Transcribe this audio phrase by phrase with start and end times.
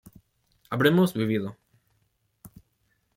[0.71, 1.55] habremos vivido